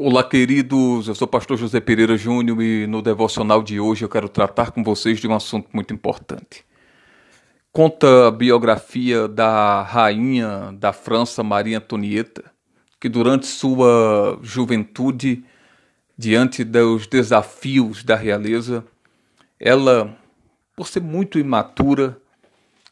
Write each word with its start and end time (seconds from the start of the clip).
Olá, 0.00 0.22
queridos. 0.22 1.08
Eu 1.08 1.14
sou 1.16 1.26
o 1.26 1.28
pastor 1.28 1.56
José 1.56 1.80
Pereira 1.80 2.16
Júnior 2.16 2.62
e 2.62 2.86
no 2.86 3.02
devocional 3.02 3.60
de 3.64 3.80
hoje 3.80 4.04
eu 4.04 4.08
quero 4.08 4.28
tratar 4.28 4.70
com 4.70 4.80
vocês 4.84 5.18
de 5.18 5.26
um 5.26 5.34
assunto 5.34 5.68
muito 5.72 5.92
importante. 5.92 6.64
Conta 7.72 8.28
a 8.28 8.30
biografia 8.30 9.26
da 9.26 9.82
rainha 9.82 10.70
da 10.78 10.92
França, 10.92 11.42
Maria 11.42 11.78
Antonieta, 11.78 12.44
que 13.00 13.08
durante 13.08 13.46
sua 13.46 14.38
juventude, 14.40 15.42
diante 16.16 16.62
dos 16.62 17.08
desafios 17.08 18.04
da 18.04 18.14
realeza, 18.14 18.84
ela, 19.58 20.16
por 20.76 20.86
ser 20.86 21.02
muito 21.02 21.40
imatura, 21.40 22.16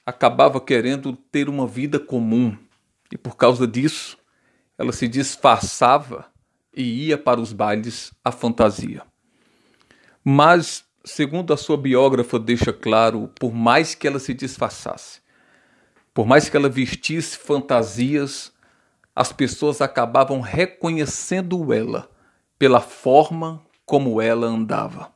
acabava 0.04 0.60
querendo 0.60 1.12
ter 1.30 1.48
uma 1.48 1.68
vida 1.68 2.00
comum 2.00 2.56
e 3.12 3.16
por 3.16 3.36
causa 3.36 3.64
disso 3.64 4.18
ela 4.76 4.90
se 4.90 5.06
disfarçava 5.06 6.34
e 6.76 7.06
ia 7.06 7.16
para 7.16 7.40
os 7.40 7.52
bailes 7.52 8.12
à 8.22 8.30
fantasia. 8.30 9.02
Mas, 10.22 10.84
segundo 11.04 11.52
a 11.54 11.56
sua 11.56 11.76
biógrafa 11.76 12.38
deixa 12.38 12.72
claro, 12.72 13.30
por 13.40 13.54
mais 13.54 13.94
que 13.94 14.06
ela 14.06 14.18
se 14.18 14.34
disfarçasse, 14.34 15.20
por 16.12 16.26
mais 16.26 16.48
que 16.48 16.56
ela 16.56 16.68
vestisse 16.68 17.38
fantasias, 17.38 18.52
as 19.14 19.32
pessoas 19.32 19.80
acabavam 19.80 20.40
reconhecendo 20.40 21.72
ela 21.72 22.10
pela 22.58 22.80
forma 22.80 23.62
como 23.86 24.20
ela 24.20 24.46
andava. 24.46 25.10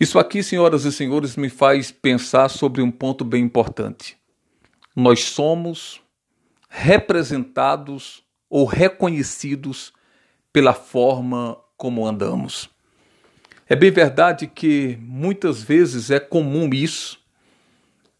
Isso 0.00 0.18
aqui, 0.18 0.42
senhoras 0.42 0.84
e 0.84 0.92
senhores, 0.92 1.36
me 1.36 1.48
faz 1.48 1.92
pensar 1.92 2.48
sobre 2.48 2.82
um 2.82 2.90
ponto 2.90 3.24
bem 3.24 3.44
importante. 3.44 4.16
Nós 4.96 5.24
somos 5.24 6.00
representados 6.68 8.22
ou 8.48 8.64
reconhecidos 8.64 9.92
pela 10.52 10.74
forma 10.74 11.56
como 11.76 12.06
andamos. 12.06 12.68
É 13.68 13.74
bem 13.74 13.90
verdade 13.90 14.46
que 14.46 14.98
muitas 15.00 15.62
vezes 15.62 16.10
é 16.10 16.20
comum 16.20 16.68
isso. 16.72 17.18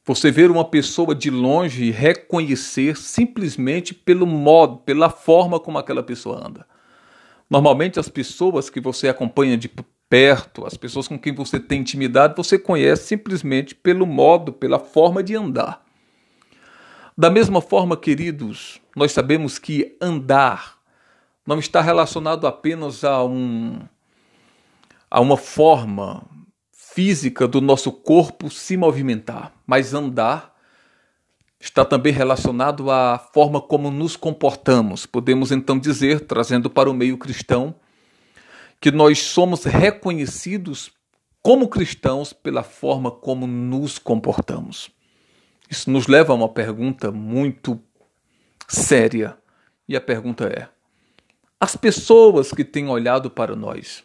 Você 0.05 0.31
ver 0.31 0.51
uma 0.51 0.65
pessoa 0.65 1.15
de 1.15 1.31
longe 1.31 1.85
e 1.85 1.91
reconhecer 1.91 2.97
simplesmente 2.97 3.95
pelo 3.95 4.27
modo, 4.27 4.79
pela 4.79 5.11
forma 5.11 5.61
como 5.61 5.79
aquela 5.79 6.03
pessoa 6.03 6.45
anda. 6.47 6.67
Normalmente 7.49 8.01
as 8.01 8.09
pessoas 8.09 8.71
que 8.71 8.81
você 8.81 9.09
acompanha 9.09 9.57
de 9.57 9.71
perto, 10.09 10.67
as 10.67 10.77
pessoas 10.77 11.07
com 11.07 11.19
quem 11.19 11.35
você 11.35 11.61
tem 11.61 11.81
intimidade, 11.81 12.35
você 12.37 12.59
conhece 12.59 13.07
simplesmente 13.07 13.75
pelo 13.75 14.07
modo, 14.07 14.53
pela 14.53 14.79
forma 14.79 15.23
de 15.23 15.37
andar. 15.37 15.85
Da 17.17 17.31
mesma 17.31 17.61
forma, 17.61 17.97
queridos, 17.97 18.81
nós 18.97 19.13
sabemos 19.13 19.59
que 19.59 19.97
andar 20.01 20.82
não 21.47 21.59
está 21.59 21.81
relacionado 21.81 22.47
apenas 22.47 23.05
a, 23.05 23.25
um, 23.25 23.81
a 25.11 25.21
uma 25.21 25.37
forma 25.37 26.25
física 26.73 27.49
do 27.49 27.61
nosso 27.61 27.91
corpo 27.91 28.51
se 28.51 28.77
movimentar, 28.77 29.53
mas 29.67 29.95
andar 29.95 30.53
está 31.59 31.85
também 31.85 32.13
relacionado 32.13 32.91
à 32.91 33.19
forma 33.19 33.61
como 33.61 33.91
nos 33.91 34.17
comportamos. 34.17 35.07
Podemos 35.07 35.53
então 35.53 35.79
dizer, 35.79 36.21
trazendo 36.27 36.69
para 36.69 36.91
o 36.91 36.95
meio 36.95 37.17
cristão, 37.17 37.75
que 38.81 38.91
nós 38.91 39.21
somos 39.21 39.65
reconhecidos 39.65 40.91
como 41.41 41.69
cristãos 41.69 42.33
pela 42.33 42.63
forma 42.63 43.11
como 43.11 43.47
nos 43.47 43.99
comportamos. 43.99 44.91
Isso 45.71 45.91
nos 45.91 46.07
leva 46.07 46.33
a 46.33 46.37
uma 46.37 46.49
pergunta 46.49 47.11
muito 47.11 47.81
séria. 48.69 49.39
E 49.89 49.97
a 49.97 50.01
pergunta 50.01 50.45
é: 50.45 50.69
as 51.63 51.77
pessoas 51.77 52.51
que 52.51 52.65
têm 52.65 52.89
olhado 52.89 53.31
para 53.31 53.55
nós, 53.55 54.03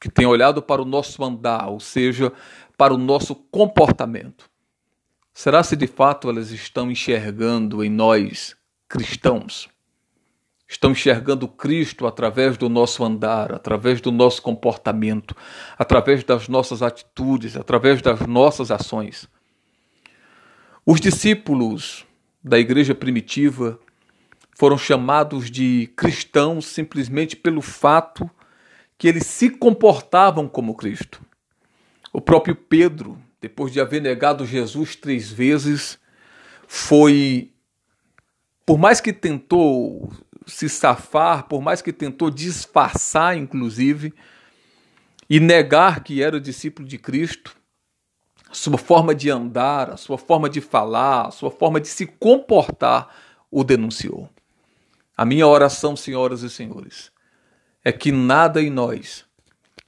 que 0.00 0.10
têm 0.10 0.26
olhado 0.26 0.60
para 0.60 0.82
o 0.82 0.84
nosso 0.84 1.22
andar, 1.22 1.68
ou 1.68 1.78
seja, 1.78 2.32
para 2.76 2.92
o 2.92 2.98
nosso 2.98 3.32
comportamento, 3.32 4.50
será 5.32 5.62
se 5.62 5.76
de 5.76 5.86
fato 5.86 6.28
elas 6.28 6.50
estão 6.50 6.90
enxergando 6.90 7.84
em 7.84 7.88
nós 7.88 8.56
cristãos? 8.88 9.68
Estão 10.66 10.90
enxergando 10.90 11.46
Cristo 11.46 12.08
através 12.08 12.56
do 12.56 12.68
nosso 12.68 13.04
andar, 13.04 13.52
através 13.52 14.00
do 14.00 14.10
nosso 14.10 14.42
comportamento, 14.42 15.36
através 15.78 16.24
das 16.24 16.48
nossas 16.48 16.82
atitudes, 16.82 17.56
através 17.56 18.02
das 18.02 18.26
nossas 18.26 18.72
ações. 18.72 19.28
Os 20.84 21.00
discípulos 21.00 22.04
da 22.42 22.58
igreja 22.58 22.96
primitiva 22.96 23.78
foram 24.60 24.76
chamados 24.76 25.50
de 25.50 25.90
cristãos 25.96 26.66
simplesmente 26.66 27.34
pelo 27.34 27.62
fato 27.62 28.30
que 28.98 29.08
eles 29.08 29.24
se 29.24 29.48
comportavam 29.48 30.46
como 30.46 30.74
Cristo. 30.74 31.24
O 32.12 32.20
próprio 32.20 32.54
Pedro, 32.54 33.18
depois 33.40 33.72
de 33.72 33.80
haver 33.80 34.02
negado 34.02 34.44
Jesus 34.44 34.94
três 34.94 35.30
vezes, 35.30 35.98
foi, 36.68 37.50
por 38.66 38.76
mais 38.76 39.00
que 39.00 39.14
tentou 39.14 40.12
se 40.46 40.68
safar, 40.68 41.48
por 41.48 41.62
mais 41.62 41.80
que 41.80 41.90
tentou 41.90 42.30
disfarçar, 42.30 43.38
inclusive, 43.38 44.12
e 45.30 45.40
negar 45.40 46.04
que 46.04 46.22
era 46.22 46.38
discípulo 46.38 46.86
de 46.86 46.98
Cristo, 46.98 47.56
sua 48.52 48.76
forma 48.76 49.14
de 49.14 49.30
andar, 49.30 49.88
a 49.88 49.96
sua 49.96 50.18
forma 50.18 50.50
de 50.50 50.60
falar, 50.60 51.28
a 51.28 51.30
sua 51.30 51.50
forma 51.50 51.80
de 51.80 51.88
se 51.88 52.04
comportar 52.04 53.08
o 53.50 53.64
denunciou. 53.64 54.28
A 55.20 55.26
minha 55.26 55.46
oração, 55.46 55.94
senhoras 55.96 56.40
e 56.40 56.48
senhores, 56.48 57.12
é 57.84 57.92
que 57.92 58.10
nada 58.10 58.62
em 58.62 58.70
nós 58.70 59.26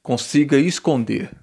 consiga 0.03 0.59
esconder 0.59 1.35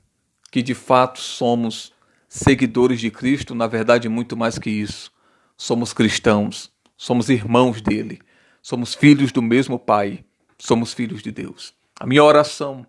que 0.52 0.62
de 0.62 0.76
fato 0.76 1.20
somos 1.20 1.92
seguidores 2.28 3.00
de 3.00 3.10
Cristo, 3.10 3.56
na 3.56 3.66
verdade, 3.66 4.08
muito 4.08 4.38
mais 4.38 4.60
que 4.60 4.70
isso. 4.70 5.12
Somos 5.58 5.92
cristãos, 5.92 6.72
somos 6.96 7.30
irmãos 7.30 7.82
dele, 7.82 8.20
somos 8.62 8.94
filhos 8.94 9.32
do 9.32 9.42
mesmo 9.42 9.80
Pai, 9.80 10.24
somos 10.60 10.94
filhos 10.94 11.24
de 11.24 11.32
Deus. 11.32 11.74
A 12.00 12.06
minha 12.06 12.24
oração 12.24 12.86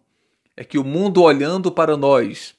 é 0.55 0.63
que 0.63 0.77
o 0.77 0.85
mundo 0.85 1.23
olhando 1.23 1.73
para 1.73 1.97
nós, 1.97 2.55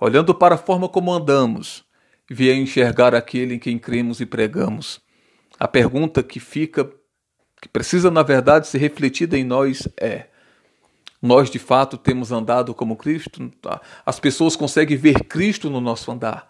olhando 0.00 0.34
para 0.34 0.56
a 0.56 0.58
forma 0.58 0.88
como 0.88 1.12
andamos, 1.12 1.84
venha 2.28 2.56
enxergar 2.56 3.14
aquele 3.14 3.54
em 3.54 3.60
quem 3.60 3.78
cremos 3.78 4.20
e 4.20 4.26
pregamos. 4.26 5.00
A 5.56 5.68
pergunta 5.68 6.20
que 6.20 6.40
fica 6.40 6.92
que 7.60 7.68
precisa, 7.68 8.10
na 8.10 8.22
verdade, 8.22 8.66
ser 8.66 8.78
refletida 8.78 9.36
em 9.36 9.44
nós 9.44 9.88
é: 9.96 10.26
nós 11.20 11.50
de 11.50 11.58
fato 11.58 11.96
temos 11.96 12.32
andado 12.32 12.74
como 12.74 12.96
Cristo? 12.96 13.50
As 14.04 14.20
pessoas 14.20 14.56
conseguem 14.56 14.96
ver 14.96 15.24
Cristo 15.24 15.70
no 15.70 15.80
nosso 15.80 16.10
andar? 16.10 16.48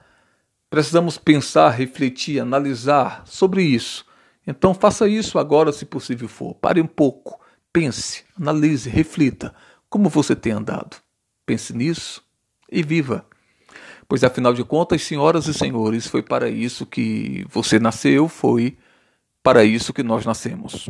Precisamos 0.68 1.16
pensar, 1.16 1.70
refletir, 1.70 2.40
analisar 2.40 3.22
sobre 3.24 3.62
isso. 3.62 4.04
Então 4.46 4.74
faça 4.74 5.08
isso 5.08 5.38
agora, 5.38 5.72
se 5.72 5.84
possível 5.84 6.28
for. 6.28 6.54
Pare 6.54 6.80
um 6.80 6.86
pouco, 6.86 7.40
pense, 7.72 8.24
analise, 8.38 8.88
reflita 8.88 9.54
como 9.88 10.08
você 10.08 10.34
tem 10.36 10.52
andado. 10.52 10.96
Pense 11.44 11.72
nisso 11.72 12.22
e 12.70 12.82
viva. 12.82 13.24
Pois 14.08 14.22
afinal 14.22 14.52
de 14.52 14.62
contas, 14.64 15.02
senhoras 15.02 15.46
e 15.46 15.54
senhores, 15.54 16.06
foi 16.06 16.22
para 16.22 16.48
isso 16.48 16.86
que 16.86 17.44
você 17.48 17.78
nasceu, 17.78 18.28
foi 18.28 18.76
para 19.42 19.64
isso 19.64 19.92
que 19.92 20.02
nós 20.02 20.24
nascemos. 20.24 20.84